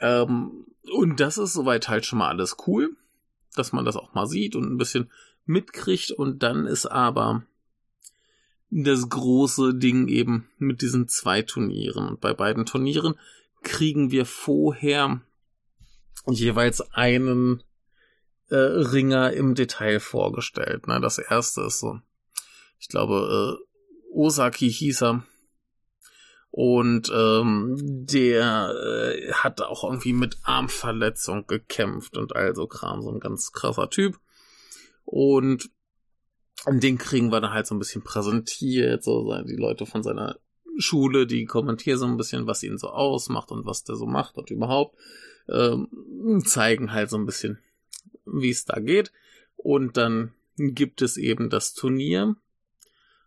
Ähm, 0.00 0.64
und 0.90 1.20
das 1.20 1.36
ist 1.36 1.52
soweit 1.52 1.90
halt 1.90 2.06
schon 2.06 2.20
mal 2.20 2.28
alles 2.28 2.56
cool, 2.66 2.96
dass 3.56 3.72
man 3.72 3.84
das 3.84 3.96
auch 3.96 4.14
mal 4.14 4.26
sieht 4.26 4.56
und 4.56 4.72
ein 4.72 4.78
bisschen 4.78 5.10
mitkriegt. 5.44 6.10
Und 6.10 6.42
dann 6.42 6.64
ist 6.64 6.86
aber 6.86 7.42
das 8.70 9.10
große 9.10 9.74
Ding 9.74 10.08
eben 10.08 10.48
mit 10.56 10.80
diesen 10.80 11.08
zwei 11.08 11.42
Turnieren. 11.42 12.08
Und 12.08 12.22
bei 12.22 12.32
beiden 12.32 12.64
Turnieren 12.64 13.16
kriegen 13.62 14.10
wir 14.10 14.24
vorher 14.24 15.20
jeweils 16.26 16.80
einen 16.94 17.62
äh, 18.50 18.56
Ringer 18.56 19.32
im 19.32 19.54
Detail 19.54 20.00
vorgestellt. 20.00 20.86
Ne? 20.86 21.00
Das 21.00 21.18
erste 21.18 21.62
ist 21.62 21.80
so, 21.80 22.00
ich 22.78 22.88
glaube, 22.88 23.58
äh, 23.60 24.14
Osaki 24.14 24.70
hieß 24.70 25.02
er, 25.02 25.24
und 26.50 27.12
ähm, 27.14 27.76
der 27.78 28.72
äh, 28.74 29.32
hat 29.32 29.60
auch 29.60 29.84
irgendwie 29.84 30.12
mit 30.12 30.38
Armverletzung 30.42 31.46
gekämpft 31.46 32.16
und 32.16 32.34
also 32.34 32.66
Kram, 32.66 33.02
so 33.02 33.10
ein 33.10 33.20
ganz 33.20 33.52
krasser 33.52 33.90
Typ. 33.90 34.18
Und 35.04 35.70
den 36.66 36.98
kriegen 36.98 37.30
wir 37.30 37.40
dann 37.40 37.52
halt 37.52 37.66
so 37.66 37.74
ein 37.74 37.78
bisschen 37.78 38.02
präsentiert, 38.02 39.04
so 39.04 39.40
die 39.44 39.56
Leute 39.56 39.86
von 39.86 40.02
seiner 40.02 40.38
Schule, 40.78 41.26
die 41.26 41.44
kommentieren 41.44 41.98
so 41.98 42.06
ein 42.06 42.16
bisschen, 42.16 42.46
was 42.46 42.62
ihn 42.62 42.78
so 42.78 42.88
ausmacht 42.88 43.50
und 43.50 43.66
was 43.66 43.84
der 43.84 43.96
so 43.96 44.06
macht 44.06 44.36
und 44.36 44.50
überhaupt 44.50 44.96
ähm, 45.48 46.42
zeigen 46.44 46.92
halt 46.92 47.10
so 47.10 47.16
ein 47.16 47.26
bisschen, 47.26 47.58
wie 48.32 48.50
es 48.50 48.64
da 48.64 48.80
geht. 48.80 49.12
Und 49.56 49.96
dann 49.96 50.32
gibt 50.56 51.02
es 51.02 51.16
eben 51.16 51.50
das 51.50 51.74
Turnier, 51.74 52.36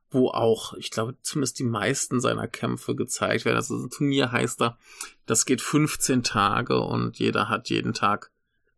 wo 0.10 0.29
auch, 0.29 0.74
ich 0.74 0.91
glaube, 0.91 1.15
zumindest 1.22 1.60
die 1.60 1.63
meisten 1.63 2.20
seiner 2.20 2.48
Kämpfe 2.48 2.96
gezeigt 2.96 3.46
werden. 3.46 3.55
Also 3.55 3.77
ein 3.77 3.89
Turnier 3.89 4.31
heißt 4.31 4.60
da, 4.60 4.77
das 5.25 5.46
geht 5.46 5.62
15 5.62 6.24
Tage 6.24 6.79
und 6.81 7.17
jeder 7.20 7.48
hat 7.48 7.70
jeden 7.70 7.93
Tag 7.93 8.31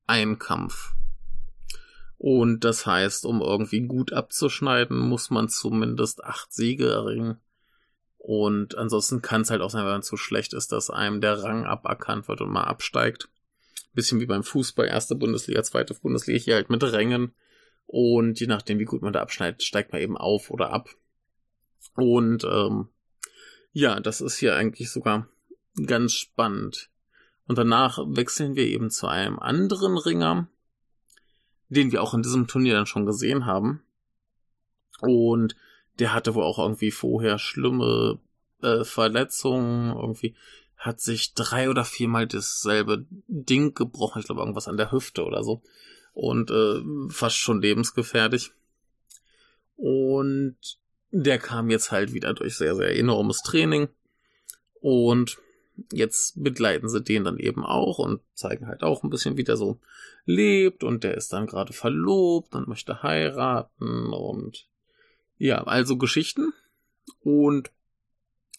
einen 0.05 0.37
Kampf. 0.37 0.93
Und 2.17 2.63
das 2.63 2.85
heißt, 2.85 3.25
um 3.25 3.41
irgendwie 3.41 3.81
gut 3.81 4.13
abzuschneiden, 4.13 4.97
muss 4.97 5.29
man 5.29 5.49
zumindest 5.49 6.23
acht 6.23 6.53
Siege 6.53 6.89
erringen. 6.89 7.37
Und 8.17 8.77
ansonsten 8.77 9.21
kann 9.21 9.41
es 9.41 9.49
halt 9.49 9.61
auch 9.61 9.69
sein, 9.69 9.83
wenn 9.83 9.91
man 9.91 10.03
zu 10.03 10.15
schlecht 10.15 10.53
ist, 10.53 10.71
dass 10.71 10.89
einem 10.89 11.19
der 11.19 11.43
Rang 11.43 11.65
aberkannt 11.65 12.29
wird 12.29 12.39
und 12.39 12.51
mal 12.51 12.63
absteigt. 12.63 13.27
Bisschen 13.93 14.19
wie 14.19 14.25
beim 14.25 14.43
Fußball, 14.43 14.87
erste 14.87 15.15
Bundesliga, 15.15 15.63
zweite 15.63 15.93
Bundesliga, 15.93 16.39
hier 16.39 16.55
halt 16.55 16.69
mit 16.69 16.83
Rängen. 16.83 17.33
Und 17.85 18.39
je 18.39 18.47
nachdem, 18.47 18.79
wie 18.79 18.85
gut 18.85 19.01
man 19.01 19.13
da 19.13 19.21
abschneidet, 19.21 19.63
steigt 19.63 19.91
man 19.91 20.01
eben 20.01 20.17
auf 20.17 20.49
oder 20.49 20.71
ab. 20.71 20.89
Und 21.95 22.43
ähm, 22.43 22.87
ja, 23.71 23.99
das 23.99 24.21
ist 24.21 24.37
hier 24.37 24.55
eigentlich 24.55 24.91
sogar 24.91 25.27
ganz 25.85 26.13
spannend. 26.13 26.89
Und 27.47 27.57
danach 27.57 27.99
wechseln 27.99 28.55
wir 28.55 28.65
eben 28.65 28.89
zu 28.89 29.07
einem 29.07 29.37
anderen 29.39 29.97
Ringer, 29.97 30.47
den 31.69 31.91
wir 31.91 32.01
auch 32.01 32.13
in 32.13 32.21
diesem 32.21 32.47
Turnier 32.47 32.73
dann 32.73 32.85
schon 32.85 33.05
gesehen 33.05 33.45
haben. 33.45 33.83
Und 35.01 35.55
der 35.99 36.13
hatte 36.13 36.35
wohl 36.35 36.43
auch 36.43 36.59
irgendwie 36.59 36.91
vorher 36.91 37.37
schlimme 37.37 38.19
äh, 38.61 38.83
Verletzungen, 38.83 39.93
irgendwie 39.95 40.35
hat 40.83 40.99
sich 40.99 41.33
drei 41.33 41.69
oder 41.69 41.85
viermal 41.85 42.27
dasselbe 42.27 43.05
Ding 43.27 43.73
gebrochen, 43.73 44.19
ich 44.19 44.25
glaube 44.25 44.41
irgendwas 44.41 44.67
an 44.67 44.75
der 44.75 44.91
Hüfte 44.91 45.23
oder 45.23 45.41
so. 45.41 45.61
Und 46.11 46.51
äh, 46.51 46.81
fast 47.09 47.37
schon 47.37 47.61
lebensgefährlich. 47.61 48.51
Und 49.77 50.57
der 51.11 51.39
kam 51.39 51.69
jetzt 51.69 51.91
halt 51.91 52.13
wieder 52.13 52.33
durch 52.33 52.57
sehr, 52.57 52.75
sehr 52.75 52.97
enormes 52.97 53.41
Training. 53.43 53.87
Und 54.81 55.37
jetzt 55.93 56.43
begleiten 56.43 56.89
sie 56.89 57.01
den 57.01 57.23
dann 57.23 57.39
eben 57.39 57.65
auch 57.65 57.97
und 57.97 58.19
zeigen 58.33 58.67
halt 58.67 58.83
auch 58.83 59.03
ein 59.03 59.09
bisschen, 59.09 59.37
wie 59.37 59.45
der 59.45 59.55
so 59.55 59.79
lebt. 60.25 60.83
Und 60.83 61.05
der 61.05 61.15
ist 61.15 61.31
dann 61.31 61.47
gerade 61.47 61.71
verlobt 61.71 62.55
und 62.55 62.67
möchte 62.67 63.03
heiraten 63.03 64.11
und 64.11 64.67
ja, 65.37 65.63
also 65.63 65.97
Geschichten. 65.97 66.51
Und 67.21 67.71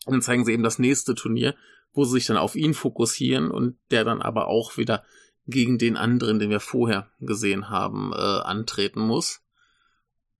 dann 0.06 0.22
zeigen 0.22 0.46
sie 0.46 0.52
eben 0.52 0.62
das 0.62 0.78
nächste 0.78 1.14
Turnier, 1.14 1.54
wo 1.94 2.04
sie 2.04 2.12
sich 2.12 2.26
dann 2.26 2.36
auf 2.36 2.56
ihn 2.56 2.74
fokussieren 2.74 3.50
und 3.50 3.76
der 3.90 4.04
dann 4.04 4.20
aber 4.20 4.48
auch 4.48 4.76
wieder 4.76 5.04
gegen 5.46 5.78
den 5.78 5.96
anderen, 5.96 6.38
den 6.38 6.50
wir 6.50 6.60
vorher 6.60 7.10
gesehen 7.20 7.70
haben, 7.70 8.12
äh, 8.12 8.16
antreten 8.16 9.00
muss. 9.00 9.42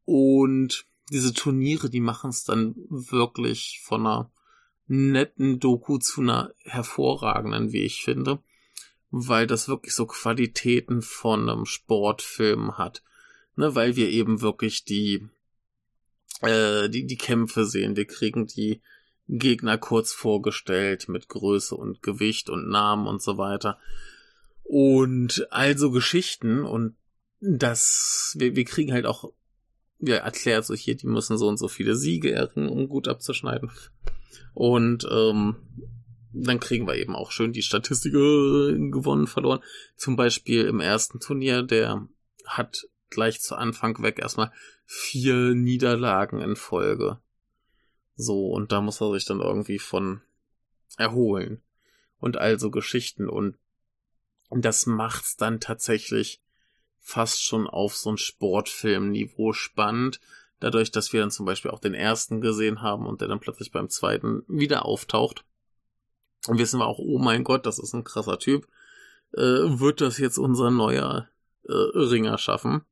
Und 0.05 0.87
diese 1.11 1.33
Turniere, 1.33 1.91
die 1.91 2.01
machen 2.01 2.31
es 2.31 2.45
dann 2.45 2.75
wirklich 2.89 3.81
von 3.85 4.07
einer 4.07 4.31
netten 4.87 5.61
Doku 5.61 5.99
zu 5.99 6.21
einer 6.21 6.53
hervorragenden, 6.65 7.73
wie 7.73 7.83
ich 7.83 8.03
finde, 8.03 8.43
weil 9.11 9.47
das 9.47 9.69
wirklich 9.69 9.95
so 9.95 10.07
Qualitäten 10.07 11.03
von 11.03 11.49
einem 11.49 11.67
Sportfilm 11.67 12.77
hat, 12.79 13.03
ne, 13.57 13.75
weil 13.75 13.97
wir 13.97 14.09
eben 14.09 14.41
wirklich 14.41 14.85
die 14.85 15.29
äh, 16.41 16.89
die 16.89 17.07
die 17.07 17.17
Kämpfe 17.17 17.65
sehen, 17.65 17.97
wir 17.97 18.07
kriegen 18.07 18.47
die 18.47 18.81
Gegner 19.29 19.79
kurz 19.79 20.13
vorgestellt 20.13 21.09
mit 21.09 21.29
Größe 21.29 21.75
und 21.75 22.03
Gewicht 22.03 22.51
und 22.51 22.69
Namen 22.69 23.07
und 23.07 23.23
so 23.23 23.39
weiter 23.39 23.79
und 24.63 25.47
also 25.51 25.91
Geschichten 25.91 26.65
und 26.65 26.97
das 27.41 28.35
wir, 28.39 28.57
wir 28.57 28.65
kriegen 28.65 28.93
halt 28.93 29.07
auch 29.07 29.33
ja, 30.01 30.17
erklärt 30.17 30.67
so 30.67 30.75
hier, 30.75 30.97
die 30.97 31.07
müssen 31.07 31.39
so 31.39 31.49
und 31.49 31.59
so 31.59 31.69
viele 31.69 31.97
Siege 31.97 32.33
erringen, 32.33 32.69
um 32.69 32.89
gut 32.89 33.09
abzuschneiden. 33.09 33.71
Und 34.53 35.07
ähm, 35.11 35.57
dann 36.33 36.61
kriegen 36.61 36.87
wir 36.87 36.97
eben 36.97 37.15
auch 37.15 37.31
schön 37.31 37.53
die 37.53 37.63
Statistik 37.63 38.13
äh, 38.13 38.91
gewonnen, 38.91 39.27
verloren. 39.27 39.61
Zum 39.97 40.17
Beispiel 40.17 40.65
im 40.65 40.81
ersten 40.81 41.21
Turnier, 41.21 41.63
der 41.63 42.07
hat 42.45 42.87
gleich 43.11 43.41
zu 43.41 43.55
Anfang 43.55 44.03
weg 44.03 44.19
erstmal 44.19 44.53
vier 44.85 45.55
Niederlagen 45.55 46.41
in 46.41 46.57
Folge. 46.57 47.19
So, 48.17 48.49
und 48.49 48.73
da 48.73 48.81
muss 48.81 49.01
er 49.01 49.13
sich 49.13 49.25
dann 49.25 49.41
irgendwie 49.41 49.79
von 49.79 50.21
erholen. 50.97 51.63
Und 52.19 52.37
also 52.37 52.71
Geschichten. 52.71 53.29
Und 53.29 53.57
das 54.51 54.87
macht's 54.87 55.37
dann 55.37 55.61
tatsächlich 55.61 56.41
fast 57.01 57.45
schon 57.45 57.67
auf 57.67 57.97
so 57.97 58.13
ein 58.13 58.19
Sportfilmniveau 58.19 59.53
spannend. 59.53 60.21
Dadurch, 60.61 60.91
dass 60.91 61.13
wir 61.13 61.21
dann 61.21 61.31
zum 61.31 61.45
Beispiel 61.45 61.71
auch 61.71 61.81
den 61.81 61.95
ersten 61.95 62.41
gesehen 62.41 62.81
haben 62.81 63.07
und 63.07 63.21
der 63.21 63.29
dann 63.29 63.41
plötzlich 63.41 63.73
beim 63.73 63.91
zweiten 63.91 64.45
wieder 64.49 64.87
auftaucht. 64.87 65.45
Und 66.47 66.59
wissen 66.59 66.79
wir 66.79 66.87
auch, 66.87 66.99
oh 66.99 67.19
mein 67.19 67.45
Gott, 67.45 67.67
das 67.67 67.79
ist 67.79 67.95
ein 67.95 68.05
krasser 68.05 68.39
Typ. 68.39 68.67
Äh, 69.33 69.41
wird 69.79 70.01
das 70.01 70.19
jetzt 70.19 70.39
unser 70.39 70.71
neuer 70.71 71.29
äh, 71.65 71.73
Ringer 71.73 72.39
schaffen? 72.39 72.85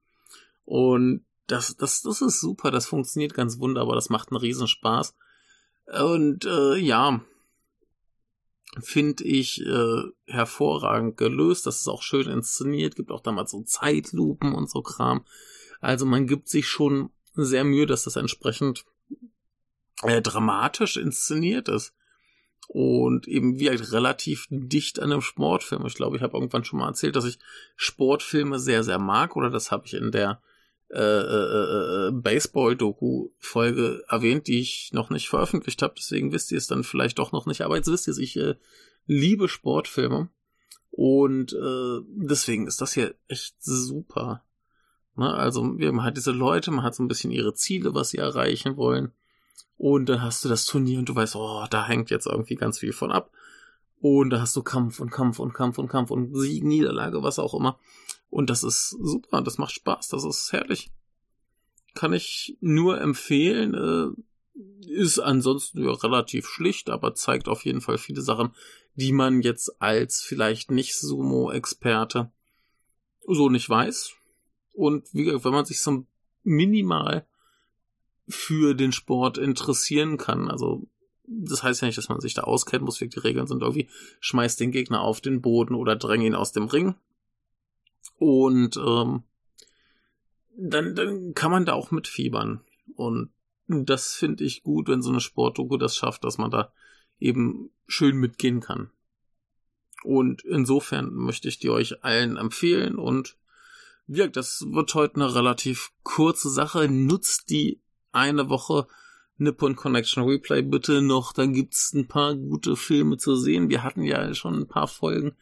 Und 0.65 1.25
das, 1.47 1.77
das, 1.77 2.03
das 2.03 2.21
ist 2.23 2.41
super, 2.41 2.71
das 2.71 2.87
funktioniert 2.87 3.35
ganz 3.35 3.59
wunderbar, 3.59 3.95
das 3.95 4.11
macht 4.11 4.31
einen 4.31 4.41
Riesenspaß. 4.41 5.15
Und 5.87 6.45
äh, 6.45 6.77
ja, 6.77 7.21
finde 8.81 9.25
ich 9.25 9.61
äh, 9.67 10.03
hervorragend 10.27 11.17
gelöst. 11.17 11.67
Das 11.67 11.81
ist 11.81 11.89
auch 11.89 12.03
schön 12.03 12.29
inszeniert, 12.29 12.97
gibt 12.97 13.11
auch 13.11 13.21
damals 13.21 13.51
so 13.51 13.63
Zeitlupen 13.63 14.55
und 14.55 14.71
so 14.71 14.83
Kram. 14.83 15.25
Also 15.81 16.07
man 16.07 16.27
gibt 16.27 16.49
sich 16.49 16.69
schon 16.69 17.11
sehr 17.35 17.65
Mühe, 17.65 17.87
dass 17.87 18.05
das 18.05 18.17
entsprechend 18.17 18.85
äh, 20.03 20.23
dramatisch 20.23 20.97
inszeniert 20.97 21.69
ist. 21.69 21.95
Und 22.69 23.29
eben 23.29 23.59
wie 23.59 23.69
halt 23.69 23.93
relativ 23.93 24.47
dicht 24.49 24.99
an 25.01 25.13
einem 25.13 25.21
Sportfilm. 25.21 25.85
Ich 25.85 25.95
glaube, 25.95 26.17
ich 26.17 26.23
habe 26.23 26.37
irgendwann 26.37 26.65
schon 26.65 26.79
mal 26.79 26.89
erzählt, 26.89 27.17
dass 27.17 27.27
ich 27.27 27.39
Sportfilme 27.77 28.59
sehr, 28.59 28.83
sehr 28.83 28.99
mag. 28.99 29.37
Oder 29.37 29.51
das 29.51 29.71
habe 29.71 29.85
ich 29.85 29.93
in 29.93 30.11
der 30.11 30.41
äh, 30.93 31.01
äh, 31.01 32.09
äh, 32.09 32.11
Baseball-Doku-Folge 32.13 34.05
erwähnt, 34.09 34.47
die 34.47 34.61
ich 34.61 34.91
noch 34.93 35.09
nicht 35.09 35.29
veröffentlicht 35.31 35.81
habe. 35.81 35.95
Deswegen 35.97 36.33
wisst 36.33 36.53
ihr 36.53 36.59
es 36.59 36.67
dann 36.67 36.85
vielleicht 36.85 37.19
doch 37.19 37.33
noch 37.33 37.47
nicht. 37.47 37.63
Aber 37.63 37.77
jetzt 37.77 37.91
wisst 37.91 38.09
ihr 38.09 38.13
es, 38.13 38.19
ich 38.19 38.37
äh, 38.37 38.57
liebe 39.07 39.49
Sportfilme. 39.49 40.29
Und 40.91 41.55
äh, 41.55 42.01
deswegen 42.09 42.67
ist 42.67 42.83
das 42.83 42.93
hier 42.93 43.15
echt 43.27 43.55
super. 43.61 44.45
Ne? 45.17 45.33
Also 45.33 45.63
haben 45.63 46.03
halt 46.03 46.19
diese 46.19 46.33
Leute, 46.33 46.71
man 46.71 46.85
hat 46.85 46.95
so 46.95 47.03
ein 47.03 47.09
bisschen 47.09 47.31
ihre 47.31 47.55
Ziele, 47.55 47.95
was 47.95 48.11
sie 48.11 48.19
erreichen 48.19 48.77
wollen. 48.77 49.13
Und 49.79 50.11
dann 50.11 50.21
hast 50.21 50.45
du 50.45 50.51
das 50.51 50.67
Turnier 50.67 50.99
und 50.99 51.09
du 51.09 51.15
weißt, 51.15 51.37
oh, 51.37 51.65
da 51.71 51.87
hängt 51.87 52.11
jetzt 52.11 52.27
irgendwie 52.27 52.57
ganz 52.57 52.79
viel 52.79 52.93
von 52.93 53.11
ab. 53.11 53.31
Und 53.99 54.29
da 54.29 54.43
hast 54.43 54.55
du 54.57 54.63
Kampf 54.63 55.01
und 55.01 55.11
Kampf 55.11 55.39
und 55.39 55.55
Kampf 55.55 55.79
und 55.79 55.89
Kampf 55.89 56.11
und 56.11 56.35
Sieg, 56.37 56.65
Niederlage, 56.65 57.23
was 57.23 57.39
auch 57.39 57.55
immer. 57.55 57.79
Und 58.33 58.49
das 58.49 58.65
ist 58.65 58.97
super, 58.99 59.43
das 59.43 59.59
macht 59.59 59.75
Spaß, 59.75 60.09
das 60.09 60.25
ist 60.25 60.53
herrlich. 60.53 60.91
Kann 61.93 62.15
ich 62.15 62.57
nur 62.63 62.99
empfehlen. 62.99 63.75
Äh, 63.75 64.89
ist 64.89 65.19
ansonsten 65.19 65.85
ja 65.85 65.93
relativ 65.93 66.47
schlicht, 66.47 66.89
aber 66.89 67.15
zeigt 67.15 67.47
auf 67.47 67.67
jeden 67.67 67.83
Fall 67.83 67.99
viele 67.99 68.23
Sachen, 68.23 68.55
die 68.95 69.13
man 69.13 69.43
jetzt 69.43 69.83
als 69.83 70.23
vielleicht 70.23 70.71
nicht 70.71 70.97
Sumo-Experte 70.97 72.33
so 73.27 73.51
nicht 73.51 73.69
weiß. 73.69 74.15
Und 74.73 75.13
wie 75.13 75.25
gesagt, 75.25 75.45
wenn 75.45 75.53
man 75.53 75.67
sich 75.67 75.83
so 75.83 76.07
minimal 76.43 77.27
für 78.27 78.73
den 78.73 78.93
Sport 78.93 79.37
interessieren 79.37 80.17
kann, 80.17 80.51
also 80.51 80.89
das 81.27 81.63
heißt 81.63 81.83
ja 81.83 81.87
nicht, 81.87 81.99
dass 81.99 82.09
man 82.09 82.21
sich 82.21 82.33
da 82.33 82.45
auskennen 82.45 82.87
muss, 82.87 83.03
wie 83.03 83.09
die 83.09 83.19
Regeln 83.19 83.47
sind 83.47 83.61
irgendwie, 83.61 83.91
schmeißt 84.21 84.59
den 84.59 84.73
Gegner 84.73 85.03
auf 85.03 85.21
den 85.21 85.43
Boden 85.43 85.75
oder 85.75 85.97
dräng 85.97 86.23
ihn 86.23 86.35
aus 86.35 86.53
dem 86.53 86.65
Ring. 86.65 86.95
Und 88.23 88.77
ähm, 88.77 89.25
dann, 90.57 90.95
dann 90.95 91.35
kann 91.35 91.51
man 91.51 91.65
da 91.65 91.73
auch 91.73 91.91
mitfiebern. 91.91 92.61
Und 92.95 93.31
das 93.67 94.15
finde 94.15 94.45
ich 94.45 94.63
gut, 94.63 94.87
wenn 94.87 95.03
so 95.03 95.11
eine 95.11 95.19
Sportdoku 95.19 95.77
das 95.77 95.97
schafft, 95.97 96.23
dass 96.23 96.39
man 96.39 96.53
da 96.53 96.73
eben 97.19 97.71
schön 97.89 98.17
mitgehen 98.19 98.61
kann. 98.61 98.93
Und 100.05 100.45
insofern 100.45 101.13
möchte 101.13 101.49
ich 101.49 101.59
die 101.59 101.71
euch 101.71 102.05
allen 102.05 102.37
empfehlen 102.37 102.95
und 102.95 103.37
ja, 104.07 104.29
das 104.29 104.67
wird 104.69 104.95
heute 104.95 105.17
eine 105.17 105.35
relativ 105.35 105.91
kurze 106.05 106.49
Sache. 106.49 106.89
Nutzt 106.89 107.51
die 107.51 107.81
eine 108.13 108.49
Woche 108.49 108.87
Nippon 109.37 109.75
Connection 109.75 110.23
Replay 110.23 110.63
bitte 110.63 111.03
noch. 111.03 111.33
Da 111.33 111.47
gibt's 111.47 111.93
ein 111.93 112.07
paar 112.07 112.37
gute 112.37 112.77
Filme 112.77 113.17
zu 113.17 113.35
sehen. 113.35 113.69
Wir 113.69 113.83
hatten 113.83 114.05
ja 114.05 114.33
schon 114.35 114.61
ein 114.61 114.69
paar 114.69 114.87
Folgen 114.87 115.35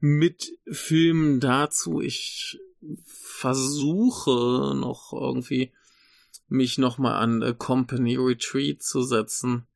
mit 0.00 0.52
Filmen 0.70 1.40
dazu. 1.40 2.00
Ich 2.00 2.58
versuche 3.04 4.74
noch 4.76 5.12
irgendwie 5.12 5.72
mich 6.48 6.78
nochmal 6.78 7.22
an 7.22 7.42
A 7.42 7.52
Company 7.52 8.16
Retreat 8.16 8.82
zu 8.82 9.02
setzen. 9.02 9.66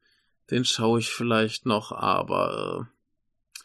Den 0.51 0.65
schaue 0.65 1.01
ich 1.01 1.11
vielleicht 1.11 1.67
noch, 1.67 1.93
aber 1.93 2.89
äh, 2.89 3.63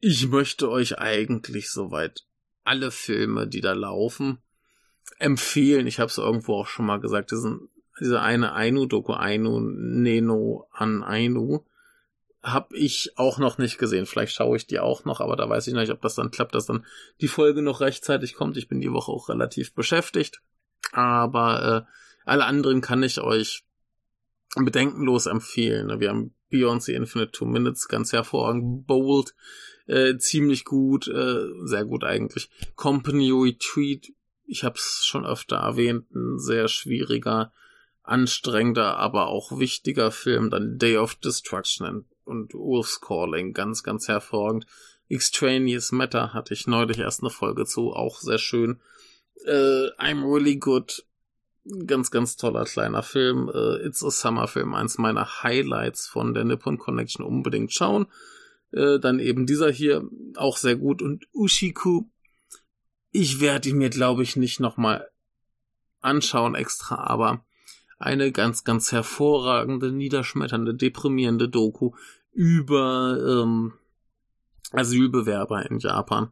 ich 0.00 0.28
möchte 0.28 0.70
euch 0.70 0.98
eigentlich 0.98 1.70
soweit 1.70 2.26
alle 2.64 2.90
Filme, 2.90 3.46
die 3.46 3.60
da 3.60 3.72
laufen, 3.72 4.38
empfehlen. 5.18 5.86
Ich 5.86 5.98
habe 5.98 6.10
es 6.10 6.18
irgendwo 6.18 6.54
auch 6.54 6.66
schon 6.66 6.86
mal 6.86 7.00
gesagt, 7.00 7.32
diese 8.00 8.20
eine 8.20 8.52
Ainu-Doku, 8.52 9.12
Ainu, 9.12 9.60
Neno 9.60 10.68
an 10.72 11.02
Ainu, 11.02 11.64
habe 12.46 12.76
ich 12.76 13.12
auch 13.16 13.38
noch 13.38 13.58
nicht 13.58 13.76
gesehen. 13.76 14.06
Vielleicht 14.06 14.32
schaue 14.32 14.56
ich 14.56 14.66
die 14.66 14.78
auch 14.78 15.04
noch, 15.04 15.20
aber 15.20 15.34
da 15.36 15.48
weiß 15.48 15.66
ich 15.66 15.74
nicht, 15.74 15.90
ob 15.90 16.00
das 16.00 16.14
dann 16.14 16.30
klappt, 16.30 16.54
dass 16.54 16.66
dann 16.66 16.86
die 17.20 17.28
Folge 17.28 17.60
noch 17.60 17.80
rechtzeitig 17.80 18.34
kommt. 18.34 18.56
Ich 18.56 18.68
bin 18.68 18.80
die 18.80 18.92
Woche 18.92 19.10
auch 19.10 19.28
relativ 19.28 19.74
beschäftigt. 19.74 20.40
Aber 20.92 21.86
äh, 21.88 21.92
alle 22.24 22.44
anderen 22.44 22.80
kann 22.80 23.02
ich 23.02 23.20
euch 23.20 23.64
bedenkenlos 24.54 25.26
empfehlen. 25.26 26.00
Wir 26.00 26.10
haben 26.10 26.34
Beyoncé 26.50 26.92
Infinite 26.92 27.32
Two 27.32 27.46
Minutes 27.46 27.88
ganz 27.88 28.12
hervorragend. 28.12 28.86
Bold, 28.86 29.34
äh, 29.86 30.16
ziemlich 30.16 30.64
gut, 30.64 31.08
äh, 31.08 31.48
sehr 31.64 31.84
gut 31.84 32.04
eigentlich. 32.04 32.48
Company 32.76 33.32
Retreat, 33.32 34.12
ich 34.46 34.62
habe 34.62 34.76
es 34.76 35.04
schon 35.04 35.26
öfter 35.26 35.56
erwähnt, 35.56 36.10
ein 36.14 36.38
sehr 36.38 36.68
schwieriger 36.68 37.52
anstrengender, 38.04 38.96
aber 38.98 39.26
auch 39.26 39.58
wichtiger 39.58 40.12
Film, 40.12 40.50
dann 40.50 40.78
Day 40.78 40.96
of 40.96 41.16
Destruction 41.16 42.06
und 42.26 42.54
Wolf's 42.54 43.00
Calling, 43.00 43.52
ganz, 43.52 43.82
ganz 43.82 44.08
hervorragend. 44.08 44.66
Extraneous 45.08 45.92
Matter 45.92 46.34
hatte 46.34 46.52
ich 46.54 46.66
neulich 46.66 46.98
erst 46.98 47.22
eine 47.22 47.30
Folge 47.30 47.64
zu, 47.64 47.92
auch 47.92 48.18
sehr 48.18 48.38
schön. 48.38 48.80
Äh, 49.44 49.90
I'm 49.98 50.24
Really 50.24 50.56
Good. 50.56 51.04
Ganz, 51.86 52.10
ganz 52.10 52.36
toller 52.36 52.64
kleiner 52.64 53.02
Film. 53.02 53.50
Äh, 53.52 53.86
It's 53.86 54.04
a 54.04 54.10
Summer 54.10 54.48
Film. 54.48 54.74
Eins 54.74 54.98
meiner 54.98 55.42
Highlights 55.42 56.06
von 56.06 56.34
der 56.34 56.44
Nippon 56.44 56.78
Connection. 56.78 57.24
Unbedingt 57.24 57.72
schauen. 57.72 58.06
Äh, 58.72 58.98
dann 58.98 59.18
eben 59.18 59.46
dieser 59.46 59.70
hier 59.70 60.08
auch 60.36 60.56
sehr 60.56 60.76
gut. 60.76 61.02
Und 61.02 61.26
Ushiku. 61.32 62.04
Ich 63.10 63.40
werde 63.40 63.68
ihn 63.68 63.78
mir, 63.78 63.90
glaube 63.90 64.22
ich, 64.22 64.36
nicht 64.36 64.60
nochmal 64.60 65.08
anschauen 66.00 66.54
extra, 66.54 66.96
aber 66.96 67.44
eine 67.98 68.32
ganz, 68.32 68.64
ganz 68.64 68.92
hervorragende, 68.92 69.90
niederschmetternde, 69.92 70.74
deprimierende 70.74 71.48
Doku 71.48 71.92
über 72.32 73.18
ähm, 73.26 73.72
Asylbewerber 74.72 75.70
in 75.70 75.78
Japan. 75.78 76.28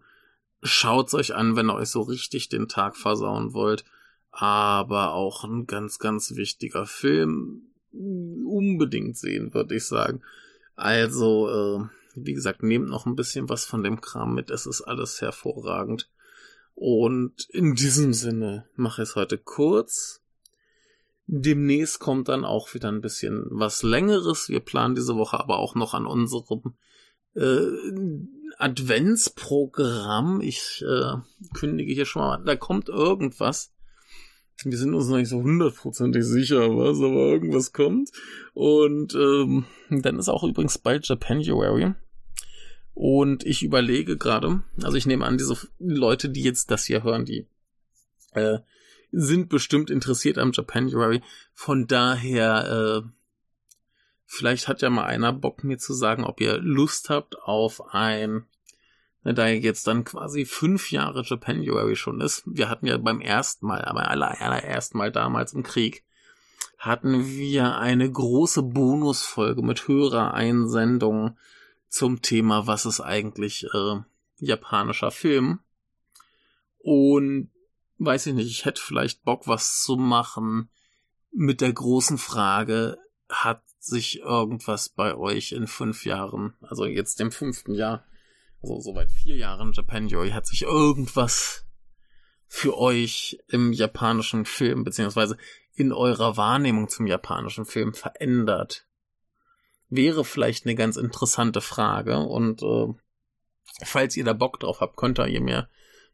Schaut's 0.62 1.14
euch 1.14 1.34
an, 1.34 1.56
wenn 1.56 1.70
ihr 1.70 1.74
euch 1.74 1.88
so 1.88 2.02
richtig 2.02 2.48
den 2.48 2.68
Tag 2.68 2.96
versauen 2.96 3.54
wollt. 3.54 3.84
Aber 4.30 5.12
auch 5.12 5.44
ein 5.44 5.66
ganz, 5.66 5.98
ganz 5.98 6.34
wichtiger 6.34 6.86
Film. 6.86 7.62
Unbedingt 7.92 9.16
sehen, 9.16 9.54
würde 9.54 9.76
ich 9.76 9.84
sagen. 9.84 10.22
Also, 10.74 11.48
äh, 11.48 11.88
wie 12.16 12.34
gesagt, 12.34 12.62
nehmt 12.62 12.88
noch 12.88 13.06
ein 13.06 13.14
bisschen 13.14 13.48
was 13.48 13.64
von 13.64 13.82
dem 13.82 14.00
Kram 14.00 14.34
mit. 14.34 14.50
Es 14.50 14.66
ist 14.66 14.82
alles 14.82 15.20
hervorragend. 15.20 16.10
Und 16.74 17.48
in 17.50 17.74
diesem 17.74 18.12
Sinne 18.12 18.66
mache 18.74 19.02
ich 19.02 19.10
es 19.10 19.16
heute 19.16 19.38
kurz. 19.38 20.23
Demnächst 21.26 22.00
kommt 22.00 22.28
dann 22.28 22.44
auch 22.44 22.74
wieder 22.74 22.90
ein 22.90 23.00
bisschen 23.00 23.46
was 23.50 23.82
längeres. 23.82 24.48
Wir 24.48 24.60
planen 24.60 24.94
diese 24.94 25.16
Woche 25.16 25.40
aber 25.40 25.58
auch 25.58 25.74
noch 25.74 25.94
an 25.94 26.06
unserem 26.06 26.74
äh, 27.34 27.66
Adventsprogramm. 28.58 30.40
Ich 30.42 30.84
äh, 30.86 31.16
kündige 31.54 31.92
hier 31.92 32.04
schon 32.04 32.22
mal, 32.22 32.42
da 32.44 32.56
kommt 32.56 32.88
irgendwas. 32.88 33.72
Wir 34.62 34.78
sind 34.78 34.94
uns 34.94 35.08
noch 35.08 35.16
nicht 35.16 35.28
so 35.28 35.42
hundertprozentig 35.42 36.24
sicher, 36.24 36.76
was, 36.76 36.98
aber 36.98 37.32
irgendwas 37.32 37.72
kommt. 37.72 38.10
Und 38.52 39.14
ähm, 39.14 39.64
dann 39.90 40.18
ist 40.18 40.28
auch 40.28 40.44
übrigens 40.44 40.78
bald 40.78 41.08
Japanuary. 41.08 41.94
Und 42.92 43.44
ich 43.44 43.64
überlege 43.64 44.16
gerade, 44.16 44.62
also 44.82 44.96
ich 44.96 45.06
nehme 45.06 45.26
an, 45.26 45.38
diese 45.38 45.56
Leute, 45.80 46.28
die 46.28 46.42
jetzt 46.42 46.70
das 46.70 46.84
hier 46.84 47.02
hören, 47.02 47.24
die 47.24 47.48
äh, 48.32 48.58
sind 49.14 49.48
bestimmt 49.48 49.90
interessiert 49.90 50.38
am 50.38 50.52
Japanuary. 50.52 51.22
Von 51.52 51.86
daher, 51.86 53.02
äh, 53.04 53.08
vielleicht 54.26 54.68
hat 54.68 54.82
ja 54.82 54.90
mal 54.90 55.04
einer 55.04 55.32
Bock 55.32 55.64
mir 55.64 55.78
zu 55.78 55.94
sagen, 55.94 56.24
ob 56.24 56.40
ihr 56.40 56.58
Lust 56.58 57.10
habt 57.10 57.38
auf 57.38 57.94
ein, 57.94 58.46
ne, 59.22 59.34
da 59.34 59.46
jetzt 59.46 59.86
dann 59.86 60.04
quasi 60.04 60.44
fünf 60.44 60.90
Jahre 60.90 61.22
Japanuary 61.22 61.96
schon 61.96 62.20
ist. 62.20 62.42
Wir 62.46 62.68
hatten 62.68 62.86
ja 62.86 62.98
beim 62.98 63.20
ersten 63.20 63.66
Mal, 63.66 63.84
aber 63.84 64.08
aller, 64.08 64.40
allerersten 64.40 64.98
Mal 64.98 65.12
damals 65.12 65.52
im 65.52 65.62
Krieg, 65.62 66.04
hatten 66.78 67.26
wir 67.26 67.78
eine 67.78 68.10
große 68.10 68.62
Bonusfolge 68.62 69.62
mit 69.62 69.88
Hörereinsendungen 69.88 71.38
zum 71.88 72.20
Thema, 72.20 72.66
was 72.66 72.84
ist 72.84 73.00
eigentlich 73.00 73.66
äh, 73.72 74.00
japanischer 74.38 75.10
Film. 75.10 75.60
Und 76.78 77.50
weiß 77.98 78.26
ich 78.26 78.34
nicht, 78.34 78.50
ich 78.50 78.64
hätte 78.64 78.82
vielleicht 78.82 79.24
Bock, 79.24 79.46
was 79.46 79.82
zu 79.82 79.96
machen 79.96 80.70
mit 81.30 81.60
der 81.60 81.72
großen 81.72 82.18
Frage, 82.18 82.98
hat 83.28 83.62
sich 83.78 84.20
irgendwas 84.20 84.88
bei 84.88 85.14
euch 85.16 85.52
in 85.52 85.66
fünf 85.66 86.04
Jahren, 86.04 86.54
also 86.60 86.84
jetzt 86.84 87.20
dem 87.20 87.32
fünften 87.32 87.74
Jahr, 87.74 88.06
also 88.62 88.80
soweit 88.80 89.10
vier 89.10 89.36
Jahren 89.36 89.72
Japanuary, 89.72 90.30
hat 90.30 90.46
sich 90.46 90.62
irgendwas 90.62 91.66
für 92.46 92.78
euch 92.78 93.38
im 93.48 93.72
japanischen 93.72 94.44
Film, 94.44 94.84
beziehungsweise 94.84 95.36
in 95.74 95.92
eurer 95.92 96.36
Wahrnehmung 96.36 96.88
zum 96.88 97.06
japanischen 97.06 97.64
Film 97.64 97.94
verändert? 97.94 98.86
wäre 99.96 100.24
vielleicht 100.24 100.66
eine 100.66 100.74
ganz 100.74 100.96
interessante 100.96 101.60
Frage. 101.60 102.18
Und 102.18 102.62
äh, 102.62 102.94
falls 103.84 104.16
ihr 104.16 104.24
da 104.24 104.32
Bock 104.32 104.60
drauf 104.60 104.80
habt, 104.80 104.96
könnt 104.96 105.18
ihr 105.18 105.40
mir 105.40 105.68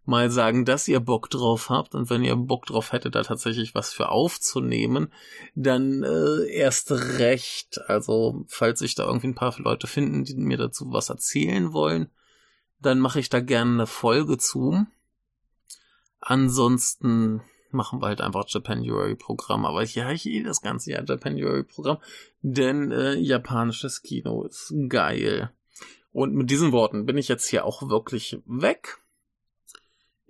mal 0.05 0.31
sagen, 0.31 0.65
dass 0.65 0.89
ihr 0.89 1.01
Bock 1.01 1.31
drauf 1.31 1.71
habt. 1.71 1.95
Und 1.95 2.11
wenn 2.11 2.25
ihr 2.25 2.37
Bock 2.37 2.67
drauf 2.67 2.93
hättet, 2.93 3.15
da 3.15 3.23
tatsächlich 3.23 3.75
was 3.75 3.93
für 3.93 4.09
aufzunehmen, 4.09 5.13
dann 5.55 6.03
äh, 6.03 6.51
erst 6.51 6.91
recht. 6.91 7.81
Also, 7.89 8.45
falls 8.49 8.81
sich 8.81 8.95
da 8.95 9.07
irgendwie 9.07 9.29
ein 9.29 9.35
paar 9.35 9.55
Leute 9.59 9.87
finden, 9.87 10.25
die 10.25 10.35
mir 10.35 10.57
dazu 10.57 10.93
was 10.93 11.11
erzählen 11.11 11.73
wollen, 11.73 12.11
dann 12.81 12.99
mache 12.99 13.21
ich 13.21 13.29
da 13.29 13.41
gerne 13.41 13.73
eine 13.73 13.87
Folge 13.87 14.39
zu. 14.39 14.87
Ansonsten 16.21 17.43
machen 17.73 18.01
wir 18.01 18.09
halt 18.09 18.21
einfach 18.21 18.45
Japanuary 18.49 19.15
Programm. 19.15 19.65
Aber 19.65 19.83
ja, 19.85 20.11
ich 20.11 20.27
eh 20.27 20.43
das 20.43 20.61
ganze 20.61 20.91
Jahr 20.91 21.05
Japanuary 21.05 21.63
Programm, 21.63 21.99
denn 22.43 22.91
äh, 22.91 23.15
japanisches 23.15 24.03
Kino 24.03 24.45
ist 24.45 24.75
geil. 24.89 25.51
Und 26.13 26.35
mit 26.35 26.51
diesen 26.51 26.73
Worten 26.73 27.07
bin 27.07 27.19
ich 27.19 27.29
jetzt 27.29 27.49
hier 27.49 27.65
auch 27.65 27.89
wirklich 27.89 28.39
weg. 28.47 28.99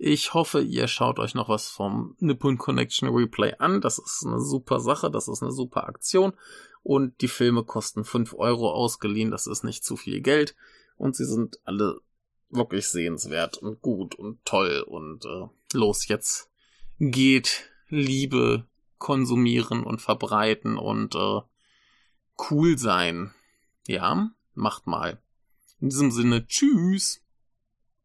Ich 0.03 0.33
hoffe, 0.33 0.61
ihr 0.63 0.87
schaut 0.87 1.19
euch 1.19 1.35
noch 1.35 1.47
was 1.47 1.69
vom 1.69 2.15
Nippon 2.17 2.57
Connection 2.57 3.07
Replay 3.09 3.53
an. 3.59 3.81
Das 3.81 3.99
ist 3.99 4.25
eine 4.25 4.39
super 4.39 4.79
Sache, 4.79 5.11
das 5.11 5.27
ist 5.27 5.43
eine 5.43 5.51
super 5.51 5.87
Aktion. 5.87 6.33
Und 6.81 7.21
die 7.21 7.27
Filme 7.27 7.63
kosten 7.63 8.03
5 8.03 8.33
Euro 8.33 8.71
ausgeliehen, 8.71 9.29
das 9.29 9.45
ist 9.45 9.63
nicht 9.63 9.85
zu 9.85 9.97
viel 9.97 10.21
Geld. 10.21 10.55
Und 10.97 11.15
sie 11.15 11.25
sind 11.25 11.59
alle 11.65 12.01
wirklich 12.49 12.87
sehenswert 12.87 13.59
und 13.59 13.83
gut 13.83 14.15
und 14.15 14.43
toll. 14.43 14.83
Und 14.87 15.23
äh, 15.25 15.47
los 15.73 16.07
jetzt 16.07 16.49
geht 16.97 17.69
Liebe 17.87 18.65
konsumieren 18.97 19.83
und 19.83 20.01
verbreiten 20.01 20.79
und 20.79 21.13
äh, 21.13 21.41
cool 22.49 22.75
sein. 22.79 23.35
Ja, 23.85 24.31
macht 24.55 24.87
mal. 24.87 25.21
In 25.79 25.89
diesem 25.89 26.09
Sinne, 26.09 26.47
tschüss. 26.47 27.21